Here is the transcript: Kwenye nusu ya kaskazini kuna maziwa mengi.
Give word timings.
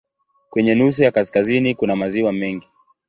Kwenye 0.49 0.75
nusu 0.75 1.03
ya 1.03 1.11
kaskazini 1.11 1.75
kuna 1.75 1.95
maziwa 1.95 2.31
mengi. 2.33 2.67